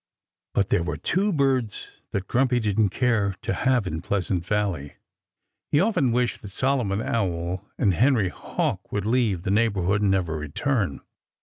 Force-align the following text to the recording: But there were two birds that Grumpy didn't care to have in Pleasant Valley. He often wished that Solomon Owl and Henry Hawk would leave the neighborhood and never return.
But 0.55 0.69
there 0.69 0.81
were 0.81 0.97
two 0.97 1.31
birds 1.31 1.91
that 2.09 2.27
Grumpy 2.27 2.59
didn't 2.59 2.89
care 2.89 3.35
to 3.43 3.53
have 3.53 3.85
in 3.85 4.01
Pleasant 4.01 4.43
Valley. 4.47 4.95
He 5.71 5.79
often 5.79 6.11
wished 6.11 6.41
that 6.41 6.47
Solomon 6.47 7.03
Owl 7.03 7.69
and 7.77 7.93
Henry 7.93 8.29
Hawk 8.29 8.91
would 8.91 9.05
leave 9.05 9.43
the 9.43 9.51
neighborhood 9.51 10.01
and 10.01 10.09
never 10.09 10.37
return. 10.39 11.01